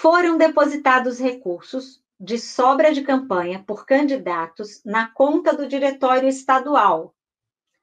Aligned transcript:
foram 0.00 0.38
depositados 0.38 1.18
recursos 1.18 2.02
de 2.18 2.38
sobra 2.38 2.90
de 2.90 3.02
campanha 3.02 3.62
por 3.66 3.84
candidatos 3.84 4.82
na 4.82 5.12
conta 5.12 5.54
do 5.54 5.68
diretório 5.68 6.26
estadual, 6.26 7.14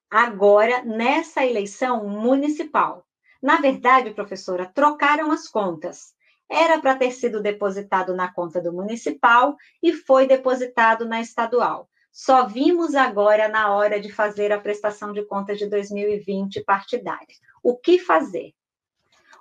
agora 0.09 0.83
nessa 0.83 1.45
eleição 1.45 2.09
municipal. 2.09 3.05
Na 3.39 3.57
verdade, 3.57 4.16
professora, 4.16 4.66
trocaram 4.66 5.31
as 5.31 5.48
contas. 5.48 6.16
Era 6.49 6.80
para 6.81 6.95
ter 6.95 7.11
sido 7.11 7.39
depositado 7.39 8.16
na 8.16 8.34
conta 8.34 8.59
do 8.59 8.73
municipal 8.73 9.55
e 9.84 9.93
foi 9.93 10.25
depositado 10.25 11.07
na 11.07 11.21
estadual. 11.21 11.88
Só 12.11 12.47
vimos 12.47 12.95
agora 12.95 13.47
na 13.47 13.75
hora 13.75 13.99
de 13.99 14.11
fazer 14.11 14.52
a 14.52 14.59
prestação 14.59 15.13
de 15.13 15.23
contas 15.23 15.59
de 15.59 15.68
2020 15.68 16.63
partidária. 16.63 17.36
O 17.61 17.77
que 17.77 17.99
fazer? 17.99 18.55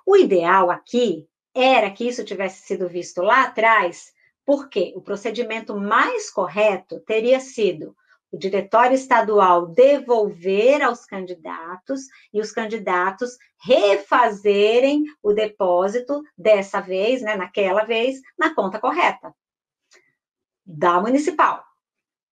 O 0.05 0.15
ideal 0.15 0.69
aqui 0.69 1.27
era 1.59 1.89
que 1.91 2.07
isso 2.07 2.23
tivesse 2.23 2.65
sido 2.65 2.87
visto 2.87 3.21
lá 3.21 3.43
atrás, 3.43 4.13
porque 4.45 4.93
o 4.95 5.01
procedimento 5.01 5.77
mais 5.77 6.29
correto 6.29 6.99
teria 7.01 7.39
sido 7.39 7.95
o 8.31 8.37
diretório 8.37 8.93
estadual 8.93 9.67
devolver 9.67 10.81
aos 10.81 11.05
candidatos 11.05 12.01
e 12.33 12.41
os 12.41 12.51
candidatos 12.51 13.37
refazerem 13.59 15.03
o 15.23 15.33
depósito 15.33 16.21
dessa 16.37 16.81
vez, 16.81 17.21
né, 17.21 17.35
naquela 17.35 17.83
vez, 17.83 18.21
na 18.37 18.53
conta 18.53 18.79
correta 18.79 19.33
da 20.65 20.99
municipal. 20.99 21.63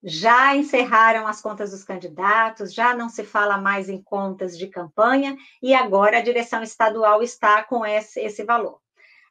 Já 0.03 0.55
encerraram 0.55 1.25
as 1.25 1.41
contas 1.41 1.71
dos 1.71 1.83
candidatos, 1.83 2.73
já 2.73 2.95
não 2.95 3.09
se 3.09 3.23
fala 3.23 3.57
mais 3.57 3.89
em 3.89 4.01
contas 4.03 4.57
de 4.57 4.67
campanha 4.67 5.35
e 5.63 5.73
agora 5.73 6.19
a 6.19 6.21
direção 6.21 6.61
estadual 6.61 7.23
está 7.23 7.63
com 7.63 7.83
esse, 7.85 8.19
esse 8.19 8.43
valor. 8.43 8.84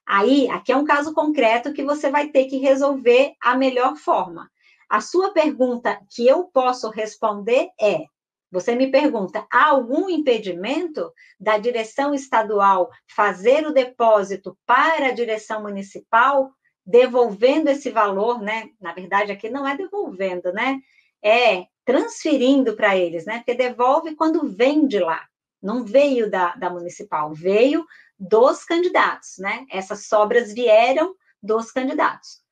Aí, 0.06 0.48
aqui 0.50 0.72
é 0.72 0.76
um 0.76 0.84
caso 0.84 1.14
concreto 1.14 1.72
que 1.72 1.82
você 1.82 2.10
vai 2.10 2.28
ter 2.28 2.44
que 2.46 2.58
resolver 2.58 3.34
a 3.40 3.56
melhor 3.56 3.96
forma. 3.96 4.50
A 4.88 5.00
sua 5.00 5.32
pergunta 5.32 5.98
que 6.10 6.26
eu 6.26 6.44
posso 6.44 6.90
responder 6.90 7.70
é: 7.80 8.04
você 8.54 8.74
me 8.74 8.90
pergunta, 8.90 9.46
há 9.50 9.70
algum 9.70 10.08
impedimento 10.08 11.12
da 11.40 11.58
direção 11.58 12.14
estadual 12.14 12.88
fazer 13.08 13.66
o 13.66 13.72
depósito 13.72 14.56
para 14.64 15.08
a 15.08 15.12
direção 15.12 15.62
municipal, 15.62 16.52
devolvendo 16.86 17.68
esse 17.68 17.90
valor, 17.90 18.40
né? 18.40 18.68
Na 18.80 18.92
verdade, 18.92 19.32
aqui 19.32 19.48
não 19.48 19.66
é 19.66 19.76
devolvendo, 19.76 20.52
né? 20.52 20.78
É 21.20 21.66
transferindo 21.84 22.76
para 22.76 22.96
eles, 22.96 23.24
né? 23.24 23.38
Porque 23.38 23.54
devolve 23.54 24.14
quando 24.14 24.48
vem 24.48 24.86
de 24.86 25.00
lá, 25.00 25.26
não 25.64 25.84
veio 25.84 26.30
da, 26.30 26.54
da 26.54 26.70
municipal, 26.70 27.32
veio 27.32 27.84
dos 28.18 28.64
candidatos, 28.64 29.38
né? 29.38 29.66
Essas 29.70 30.06
sobras 30.06 30.52
vieram 30.52 31.14
dos 31.42 31.72
candidatos 31.72 32.44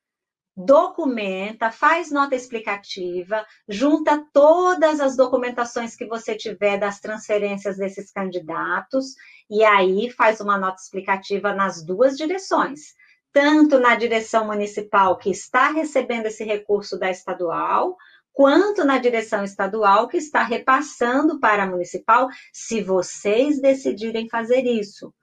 documenta, 0.55 1.71
faz 1.71 2.11
nota 2.11 2.35
explicativa, 2.35 3.45
junta 3.67 4.23
todas 4.31 4.99
as 4.99 5.15
documentações 5.15 5.95
que 5.95 6.05
você 6.05 6.35
tiver 6.35 6.77
das 6.77 6.99
transferências 6.99 7.77
desses 7.77 8.11
candidatos, 8.11 9.15
e 9.49 9.63
aí 9.63 10.11
faz 10.11 10.39
uma 10.39 10.57
nota 10.57 10.79
explicativa 10.79 11.53
nas 11.53 11.83
duas 11.83 12.15
direções, 12.15 12.93
tanto 13.31 13.79
na 13.79 13.95
direção 13.95 14.45
municipal 14.45 15.17
que 15.17 15.31
está 15.31 15.71
recebendo 15.71 16.27
esse 16.27 16.43
recurso 16.43 16.99
da 16.99 17.09
estadual, 17.09 17.97
quanto 18.33 18.83
na 18.83 18.97
direção 18.97 19.43
estadual 19.43 20.07
que 20.07 20.17
está 20.17 20.43
repassando 20.43 21.39
para 21.39 21.63
a 21.63 21.67
municipal, 21.67 22.27
se 22.51 22.81
vocês 22.81 23.61
decidirem 23.61 24.27
fazer 24.27 24.63
isso, 24.65 25.13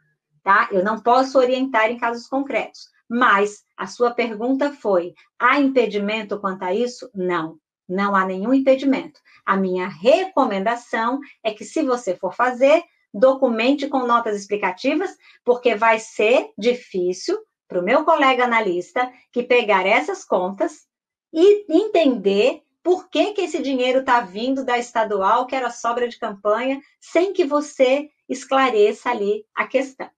tá? 0.42 0.68
Eu 0.70 0.82
não 0.84 1.00
posso 1.00 1.36
orientar 1.36 1.90
em 1.90 1.98
casos 1.98 2.26
concretos, 2.26 2.88
mas 3.08 3.64
a 3.76 3.86
sua 3.86 4.12
pergunta 4.12 4.72
foi: 4.72 5.12
há 5.38 5.58
impedimento 5.60 6.40
quanto 6.40 6.62
a 6.62 6.72
isso? 6.72 7.10
Não, 7.12 7.58
não 7.88 8.14
há 8.14 8.24
nenhum 8.24 8.54
impedimento. 8.54 9.20
A 9.44 9.56
minha 9.56 9.88
recomendação 9.88 11.18
é 11.42 11.52
que, 11.52 11.64
se 11.64 11.82
você 11.82 12.14
for 12.14 12.32
fazer, 12.32 12.84
documente 13.12 13.88
com 13.88 14.06
notas 14.06 14.40
explicativas, 14.40 15.10
porque 15.44 15.74
vai 15.74 15.98
ser 15.98 16.50
difícil 16.56 17.36
para 17.66 17.80
o 17.80 17.84
meu 17.84 18.04
colega 18.04 18.44
analista 18.44 19.12
que 19.32 19.42
pegar 19.42 19.84
essas 19.84 20.24
contas 20.24 20.88
e 21.32 21.66
entender 21.68 22.62
por 22.82 23.08
que, 23.08 23.32
que 23.32 23.42
esse 23.42 23.62
dinheiro 23.62 24.00
está 24.00 24.20
vindo 24.20 24.64
da 24.64 24.78
estadual, 24.78 25.46
que 25.46 25.54
era 25.54 25.70
sobra 25.70 26.08
de 26.08 26.18
campanha, 26.18 26.80
sem 27.00 27.32
que 27.32 27.44
você 27.44 28.08
esclareça 28.28 29.10
ali 29.10 29.44
a 29.54 29.66
questão. 29.66 30.10